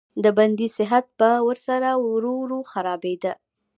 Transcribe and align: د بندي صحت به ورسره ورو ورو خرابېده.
د 0.23 0.25
بندي 0.37 0.67
صحت 0.77 1.05
به 1.19 1.31
ورسره 1.47 1.89
ورو 2.07 2.33
ورو 2.41 2.59
خرابېده. 2.71 3.33